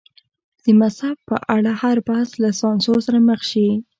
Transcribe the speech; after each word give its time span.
د 0.63 0.65
مذهب 0.81 1.15
په 1.29 1.35
اړه 1.55 1.71
هر 1.81 1.97
بحث 2.07 2.29
له 2.43 2.49
سانسور 2.61 2.97
سره 3.07 3.19
مخ 3.29 3.41
شي. 3.51 3.67